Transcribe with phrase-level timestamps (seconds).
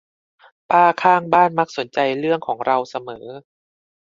[0.69, 3.25] ป้าข้างบ้านมักสนใจเรื่องของเราเสมอ